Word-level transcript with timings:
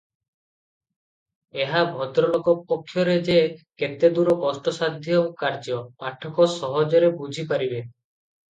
ଏହା 1.65 1.83
ଭଦ୍ରଲୋକ 1.97 2.55
ପକ୍ଷରେ 2.71 3.19
ଯେ 3.29 3.37
କେତେଦୂର 3.83 4.35
କଷ୍ଟସାଧ୍ୟ 4.45 5.21
କାର୍ଯ୍ୟ, 5.45 5.79
ପାଠକ 6.03 6.51
ସହଜରେ 6.59 7.15
ବୁଝି 7.23 7.49
ପାରିବେ। 7.55 7.87